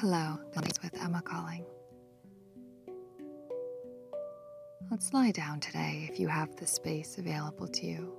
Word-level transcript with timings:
Hello, 0.00 0.38
Billy's 0.52 0.82
with 0.82 1.00
Emma 1.00 1.22
calling. 1.22 1.64
Let's 4.90 5.14
lie 5.14 5.30
down 5.30 5.60
today 5.60 6.08
if 6.10 6.18
you 6.18 6.26
have 6.26 6.56
the 6.56 6.66
space 6.66 7.16
available 7.18 7.68
to 7.68 7.86
you. 7.86 8.12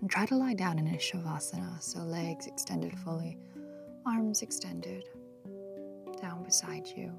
And 0.00 0.10
try 0.10 0.26
to 0.26 0.34
lie 0.34 0.54
down 0.54 0.80
in 0.80 0.88
a 0.88 0.98
Shavasana, 0.98 1.80
so 1.80 2.00
legs 2.00 2.48
extended 2.48 2.98
fully, 2.98 3.38
arms 4.04 4.42
extended, 4.42 5.04
down 6.20 6.42
beside 6.42 6.88
you. 6.88 7.12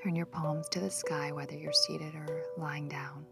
Turn 0.00 0.14
your 0.14 0.26
palms 0.26 0.68
to 0.68 0.78
the 0.78 0.90
sky, 0.90 1.32
whether 1.32 1.56
you're 1.56 1.72
seated 1.72 2.14
or 2.14 2.44
lying 2.56 2.88
down. 2.88 3.26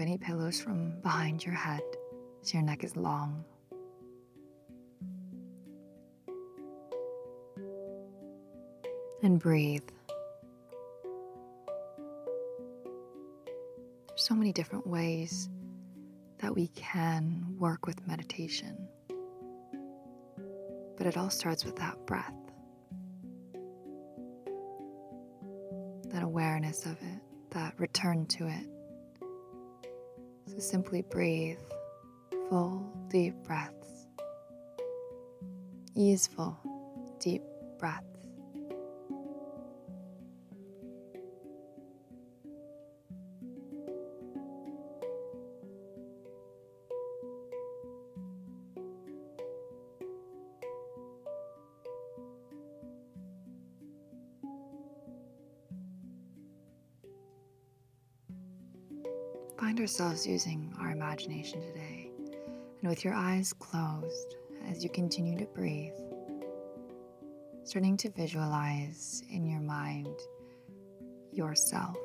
Any 0.00 0.18
pillows 0.18 0.60
from 0.60 1.00
behind 1.00 1.44
your 1.44 1.54
head 1.54 1.80
so 2.42 2.58
your 2.58 2.62
neck 2.66 2.84
is 2.84 2.94
long. 2.94 3.44
And 9.22 9.38
breathe. 9.38 9.88
There's 14.08 14.22
so 14.22 14.34
many 14.34 14.52
different 14.52 14.86
ways 14.86 15.48
that 16.38 16.54
we 16.54 16.68
can 16.68 17.56
work 17.58 17.86
with 17.86 18.06
meditation. 18.06 18.76
But 20.98 21.06
it 21.06 21.16
all 21.16 21.30
starts 21.30 21.64
with 21.64 21.76
that 21.76 22.04
breath, 22.04 22.34
that 26.10 26.22
awareness 26.22 26.84
of 26.84 26.92
it, 27.00 27.22
that 27.50 27.72
return 27.78 28.26
to 28.26 28.48
it. 28.48 28.73
Simply 30.58 31.02
breathe 31.02 31.58
full, 32.48 32.90
deep 33.08 33.34
breaths, 33.44 34.06
easeful, 35.96 36.56
deep 37.18 37.42
breaths. 37.78 38.13
Find 59.74 59.80
ourselves 59.80 60.24
using 60.24 60.72
our 60.78 60.92
imagination 60.92 61.60
today, 61.60 62.08
and 62.80 62.88
with 62.88 63.04
your 63.04 63.12
eyes 63.12 63.52
closed 63.52 64.36
as 64.68 64.84
you 64.84 64.88
continue 64.88 65.36
to 65.36 65.46
breathe, 65.46 65.98
starting 67.64 67.96
to 67.96 68.10
visualize 68.10 69.24
in 69.30 69.44
your 69.44 69.58
mind 69.58 70.16
yourself, 71.32 71.96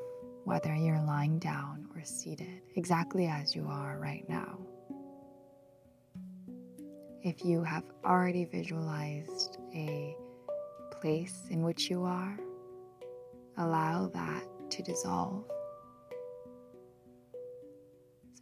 whether 0.45 0.73
you're 0.73 0.99
lying 1.01 1.37
down 1.37 1.87
or 1.93 2.03
seated, 2.03 2.63
exactly 2.75 3.27
as 3.27 3.55
you 3.55 3.67
are 3.67 3.99
right 3.99 4.27
now. 4.27 4.57
If 7.21 7.45
you 7.45 7.61
have 7.61 7.83
already 8.03 8.45
visualized 8.45 9.59
a 9.75 10.15
place 10.99 11.43
in 11.51 11.61
which 11.61 11.87
you 11.87 12.03
are, 12.03 12.35
allow 13.57 14.07
that 14.07 14.71
to 14.71 14.81
dissolve 14.81 15.45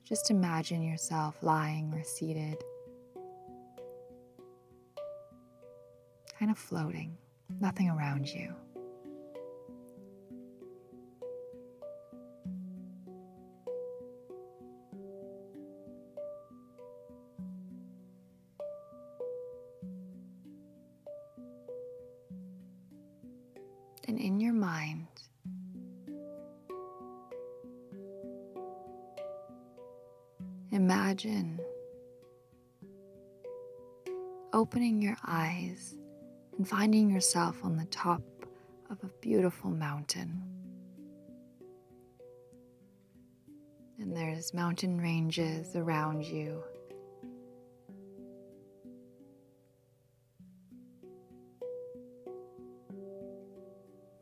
just 0.07 0.31
imagine 0.31 0.81
yourself 0.81 1.37
lying 1.41 1.93
or 1.93 2.01
seated, 2.01 2.63
kind 6.39 6.49
of 6.49 6.57
floating, 6.57 7.17
nothing 7.59 7.89
around 7.89 8.25
you. 8.25 8.53
And 24.07 24.17
in 24.17 24.39
your 24.39 24.53
mind, 24.53 25.06
Imagine 31.07 31.57
opening 34.51 35.01
your 35.01 35.15
eyes 35.25 35.95
and 36.57 36.67
finding 36.67 37.09
yourself 37.09 37.63
on 37.63 37.77
the 37.77 37.85
top 37.85 38.21
of 38.89 39.01
a 39.01 39.09
beautiful 39.21 39.69
mountain. 39.69 40.43
And 43.97 44.17
there's 44.17 44.53
mountain 44.53 44.99
ranges 44.99 45.77
around 45.77 46.25
you. 46.25 46.61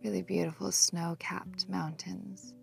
Really 0.03 0.22
beautiful 0.22 0.72
snow 0.72 1.16
capped 1.18 1.68
mountains. 1.68 2.53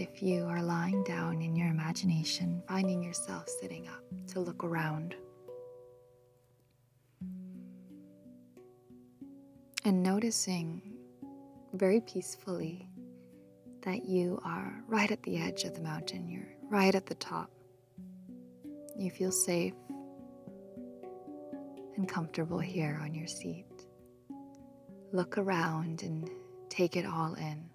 If 0.00 0.22
you 0.22 0.46
are 0.46 0.62
lying 0.62 1.04
down 1.04 1.42
in 1.42 1.54
your 1.54 1.68
imagination, 1.68 2.62
finding 2.66 3.02
yourself 3.02 3.46
sitting 3.60 3.86
up 3.86 4.02
to 4.26 4.40
look 4.40 4.64
around 4.64 5.14
and 9.84 10.02
noticing 10.02 10.80
very 11.74 12.00
peacefully 12.00 12.88
that 13.82 14.06
you 14.06 14.40
are 14.42 14.72
right 14.88 15.10
at 15.10 15.22
the 15.22 15.36
edge 15.36 15.64
of 15.64 15.74
the 15.74 15.82
mountain, 15.82 16.26
you're 16.26 16.48
right 16.70 16.94
at 16.94 17.04
the 17.04 17.14
top. 17.16 17.50
You 18.96 19.10
feel 19.10 19.30
safe 19.32 19.74
and 21.96 22.08
comfortable 22.08 22.58
here 22.58 22.98
on 23.02 23.14
your 23.14 23.26
seat. 23.26 23.66
Look 25.12 25.36
around 25.36 26.02
and 26.02 26.30
take 26.70 26.96
it 26.96 27.04
all 27.04 27.34
in 27.34 27.68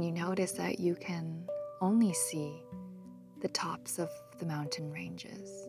and 0.00 0.06
you 0.16 0.24
notice 0.24 0.52
that 0.52 0.80
you 0.80 0.94
can 0.94 1.46
only 1.82 2.14
see 2.14 2.64
the 3.42 3.48
tops 3.48 3.98
of 3.98 4.08
the 4.38 4.46
mountain 4.46 4.90
ranges. 4.90 5.68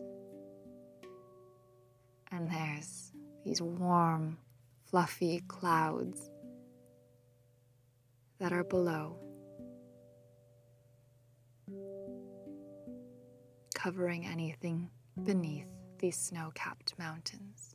And 2.30 2.50
there's 2.50 3.12
these 3.44 3.60
warm, 3.60 4.38
fluffy 4.86 5.42
clouds 5.48 6.30
that 8.38 8.54
are 8.54 8.64
below, 8.64 9.18
covering 13.74 14.24
anything 14.24 14.88
beneath 15.24 15.68
these 15.98 16.16
snow 16.16 16.52
capped 16.54 16.98
mountains. 16.98 17.71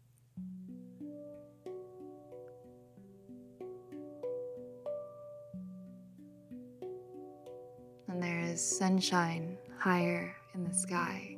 Sunshine 8.58 9.58
higher 9.78 10.36
in 10.54 10.64
the 10.64 10.74
sky 10.74 11.38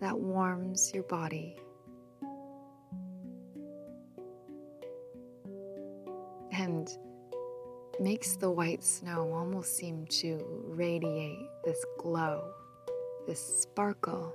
that 0.00 0.18
warms 0.18 0.92
your 0.94 1.02
body. 1.04 1.56
And 6.52 6.88
makes 8.00 8.36
the 8.36 8.50
white 8.50 8.82
snow 8.82 9.32
almost 9.32 9.76
seem 9.76 10.06
to 10.06 10.40
radiate 10.66 11.48
this 11.64 11.84
glow, 11.98 12.52
this 13.26 13.40
sparkle. 13.62 14.34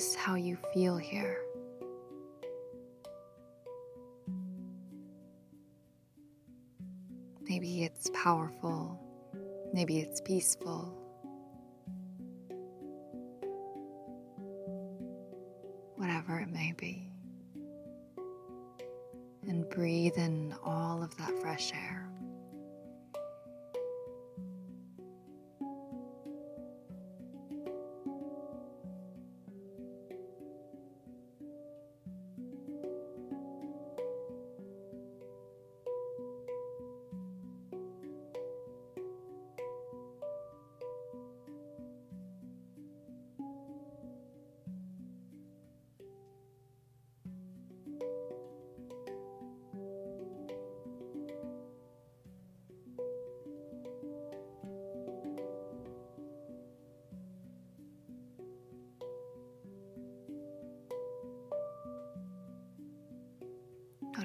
Notice 0.00 0.14
how 0.14 0.34
you 0.34 0.56
feel 0.72 0.96
here. 0.96 1.36
Maybe 7.42 7.84
it's 7.84 8.08
powerful, 8.14 8.98
maybe 9.74 9.98
it's 10.00 10.20
peaceful. 10.20 10.96
whatever 15.96 16.40
it 16.40 16.48
may 16.48 16.72
be. 16.78 17.06
And 19.46 19.68
breathe 19.68 20.16
in 20.16 20.54
all 20.64 21.02
of 21.02 21.14
that 21.18 21.38
fresh 21.42 21.72
air. 21.74 22.08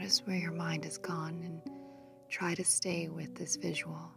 Notice 0.05 0.27
where 0.27 0.37
your 0.37 0.51
mind 0.51 0.83
has 0.83 0.99
gone 0.99 1.41
and 1.43 1.59
try 2.29 2.53
to 2.53 2.63
stay 2.63 3.09
with 3.09 3.33
this 3.33 3.55
visual. 3.55 4.11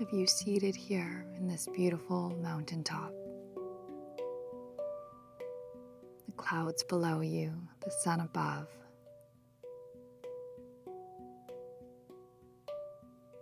Have 0.00 0.08
you 0.12 0.26
seated 0.26 0.74
here 0.74 1.24
in 1.36 1.46
this 1.46 1.68
beautiful 1.72 2.36
mountaintop? 2.42 3.12
The 6.26 6.32
clouds 6.36 6.82
below 6.82 7.20
you, 7.20 7.52
the 7.84 7.92
sun 7.92 8.18
above, 8.18 8.66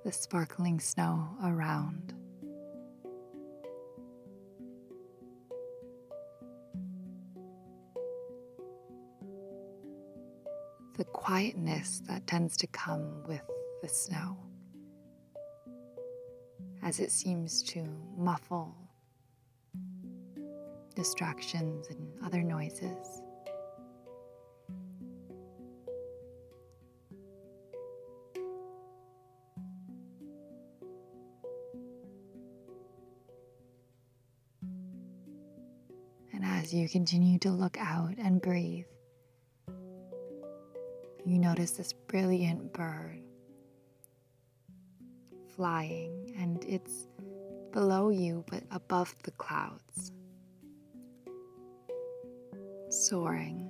the 0.04 0.12
sparkling 0.12 0.78
snow 0.78 1.26
around. 1.42 2.12
Quietness 11.12 12.02
that 12.06 12.26
tends 12.26 12.56
to 12.58 12.66
come 12.68 13.22
with 13.26 13.42
the 13.82 13.88
snow 13.88 14.36
as 16.82 17.00
it 17.00 17.10
seems 17.10 17.62
to 17.62 17.84
muffle 18.16 18.74
distractions 20.94 21.88
and 21.88 22.12
other 22.24 22.42
noises. 22.42 23.22
And 36.32 36.44
as 36.44 36.72
you 36.72 36.88
continue 36.88 37.38
to 37.40 37.50
look 37.50 37.76
out 37.78 38.14
and 38.18 38.40
breathe, 38.40 38.86
you 41.26 41.40
notice 41.40 41.72
this 41.72 41.92
brilliant 41.92 42.72
bird 42.72 43.20
flying, 45.56 46.32
and 46.38 46.64
it's 46.68 47.08
below 47.72 48.10
you 48.10 48.44
but 48.48 48.62
above 48.70 49.12
the 49.24 49.32
clouds, 49.32 50.12
soaring. 52.90 53.68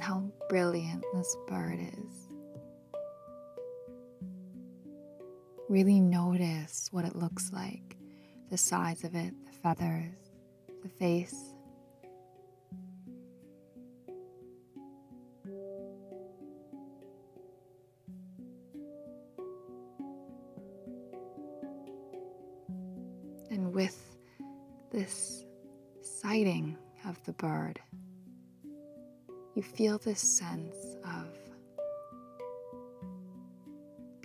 How 0.00 0.22
brilliant 0.48 1.04
this 1.12 1.36
bird 1.46 1.78
is. 1.78 2.29
Really 5.70 6.00
notice 6.00 6.88
what 6.90 7.04
it 7.04 7.14
looks 7.14 7.52
like 7.52 7.96
the 8.50 8.56
size 8.58 9.04
of 9.04 9.14
it, 9.14 9.32
the 9.46 9.52
feathers, 9.52 10.16
the 10.82 10.88
face. 10.88 11.54
And 23.52 23.72
with 23.72 24.16
this 24.90 25.44
sighting 26.02 26.76
of 27.06 27.22
the 27.26 27.32
bird, 27.34 27.78
you 29.54 29.62
feel 29.62 29.98
this 29.98 30.18
sense 30.18 30.96
of 31.04 31.28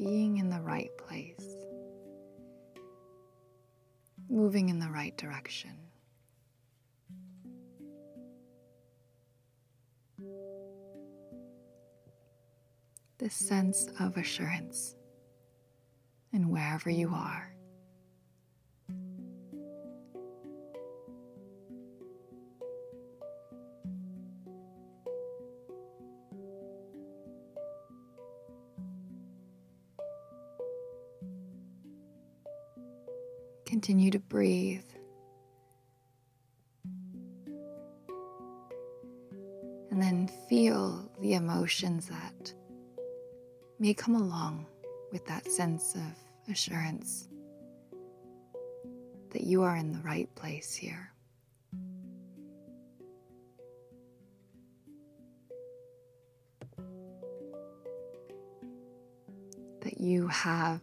being 0.06 0.38
in 0.38 0.52
the 0.52 0.62
right 0.62 0.96
place, 1.00 1.56
moving 4.30 4.70
in 4.70 4.78
the 4.78 4.90
right 4.90 5.18
direction. 5.18 5.72
This 13.18 13.34
sense 13.34 13.88
of 14.00 14.18
assurance 14.18 14.96
and 16.34 16.52
wherever 16.52 16.92
you 16.92 17.10
are. 17.10 17.55
Continue 33.76 34.10
to 34.12 34.20
breathe. 34.20 34.86
And 39.92 40.02
then 40.02 40.30
feel 40.48 41.12
the 41.20 41.34
emotions 41.34 42.08
that 42.08 42.54
may 43.78 43.94
come 43.94 44.16
along 44.16 44.66
with 45.12 45.26
that 45.26 45.52
sense 45.52 45.94
of 45.94 46.50
assurance 46.50 47.28
that 49.32 49.44
you 49.44 49.62
are 49.64 49.76
in 49.76 49.92
the 49.92 50.00
right 50.00 50.34
place 50.36 50.74
here. 50.74 51.12
That 59.82 60.00
you 60.00 60.30
have 60.30 60.80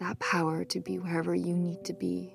that 0.00 0.18
power 0.18 0.64
to 0.64 0.80
be 0.80 0.98
wherever 0.98 1.34
you 1.34 1.54
need 1.54 1.84
to 1.84 1.92
be. 1.92 2.34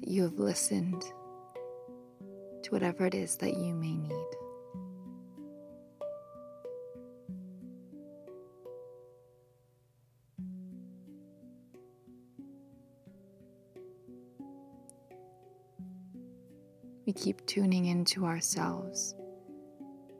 You 0.00 0.22
have 0.22 0.38
listened 0.38 1.02
to 2.62 2.70
whatever 2.70 3.06
it 3.06 3.14
is 3.14 3.36
that 3.38 3.56
you 3.56 3.74
may 3.74 3.96
need. 3.96 4.45
We 17.06 17.12
keep 17.12 17.46
tuning 17.46 17.84
into 17.84 18.26
ourselves 18.26 19.14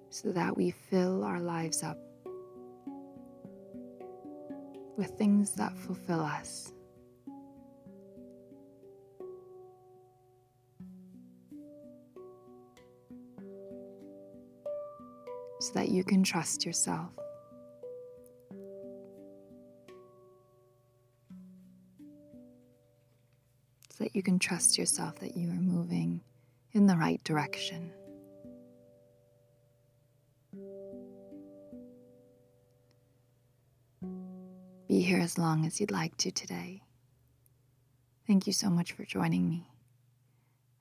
so 0.08 0.30
that 0.30 0.56
we 0.56 0.70
fill 0.70 1.24
our 1.24 1.40
lives 1.40 1.82
up 1.82 1.98
with 4.96 5.10
things 5.18 5.50
that 5.56 5.76
fulfill 5.76 6.20
us. 6.20 6.72
So 15.58 15.72
that 15.74 15.88
you 15.88 16.04
can 16.04 16.22
trust 16.22 16.64
yourself. 16.64 17.10
So 23.90 24.04
that 24.04 24.14
you 24.14 24.22
can 24.22 24.38
trust 24.38 24.78
yourself 24.78 25.18
that 25.18 25.36
you 25.36 25.50
are 25.50 25.54
moving 25.54 26.20
in 26.76 26.86
the 26.86 26.96
right 26.96 27.22
direction. 27.24 27.90
be 34.88 35.00
here 35.00 35.18
as 35.18 35.36
long 35.36 35.66
as 35.66 35.80
you'd 35.80 35.90
like 35.90 36.16
to 36.16 36.30
today. 36.30 36.80
Thank 38.26 38.46
you 38.46 38.52
so 38.52 38.70
much 38.70 38.92
for 38.92 39.04
joining 39.04 39.48
me, 39.48 39.68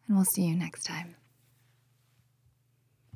and 0.08 0.16
we'll 0.16 0.25
see 0.25 0.44
you 0.44 0.56
next 0.56 0.84
time. 0.84 1.16